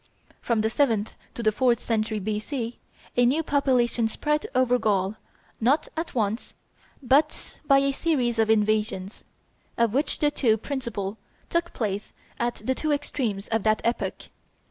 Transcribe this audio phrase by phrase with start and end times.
[0.41, 2.79] From the seventh to the fourth century B.C.,
[3.15, 5.15] a new population spread over Gaul,
[5.59, 6.55] not at once,
[7.03, 9.23] but by a series of invasions,
[9.77, 11.19] of which the two principal
[11.51, 14.29] took place at the two extremes of that epoch.